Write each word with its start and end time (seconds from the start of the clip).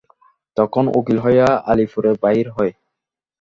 তখন 0.57 0.83
উকিল 0.97 1.17
হইয়া 1.19 1.47
আলিপুরে 1.71 2.11
বাহির 2.23 2.47
হই। 2.49 2.71